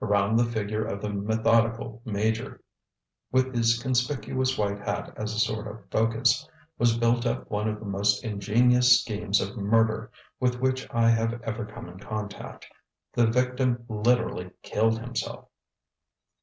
Around 0.00 0.36
the 0.38 0.46
figure 0.46 0.82
of 0.82 1.02
the 1.02 1.10
methodical 1.10 2.00
major 2.06 2.62
with 3.30 3.54
his 3.54 3.78
conspicuous 3.82 4.56
white 4.56 4.78
hat 4.78 5.12
as 5.14 5.34
a 5.34 5.38
sort 5.38 5.66
of 5.66 5.86
focus 5.90 6.48
was 6.78 6.96
built 6.96 7.26
up 7.26 7.50
one 7.50 7.68
of 7.68 7.80
the 7.80 7.84
most 7.84 8.24
ingenious 8.24 8.98
schemes 8.98 9.42
of 9.42 9.58
murder 9.58 10.10
with 10.40 10.58
which 10.58 10.88
I 10.90 11.10
have 11.10 11.38
ever 11.42 11.66
come 11.66 11.86
in 11.90 11.98
contact. 11.98 12.66
The 13.12 13.26
victim 13.26 13.84
literally 13.86 14.52
killed 14.62 15.00
himself. 15.00 15.48